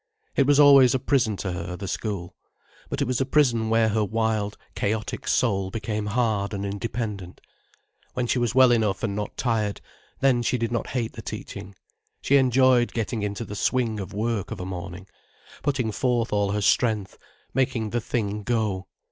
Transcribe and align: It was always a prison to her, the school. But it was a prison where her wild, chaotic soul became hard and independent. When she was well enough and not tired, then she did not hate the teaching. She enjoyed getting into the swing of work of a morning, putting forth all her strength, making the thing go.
It 0.35 0.47
was 0.47 0.59
always 0.59 0.95
a 0.95 0.99
prison 0.99 1.37
to 1.37 1.51
her, 1.51 1.75
the 1.77 1.87
school. 1.87 2.35
But 2.89 3.03
it 3.03 3.05
was 3.05 3.21
a 3.21 3.23
prison 3.27 3.69
where 3.69 3.89
her 3.89 4.03
wild, 4.03 4.57
chaotic 4.73 5.27
soul 5.27 5.69
became 5.69 6.07
hard 6.07 6.55
and 6.55 6.65
independent. 6.65 7.39
When 8.15 8.25
she 8.25 8.39
was 8.39 8.55
well 8.55 8.71
enough 8.71 9.03
and 9.03 9.15
not 9.15 9.37
tired, 9.37 9.79
then 10.19 10.41
she 10.41 10.57
did 10.57 10.71
not 10.71 10.87
hate 10.87 11.13
the 11.13 11.21
teaching. 11.21 11.75
She 12.19 12.37
enjoyed 12.37 12.93
getting 12.93 13.21
into 13.21 13.45
the 13.45 13.55
swing 13.55 13.99
of 13.99 14.11
work 14.11 14.49
of 14.49 14.59
a 14.59 14.65
morning, 14.65 15.05
putting 15.61 15.91
forth 15.91 16.33
all 16.33 16.49
her 16.49 16.61
strength, 16.61 17.19
making 17.53 17.91
the 17.91 18.01
thing 18.01 18.41
go. 18.41 18.87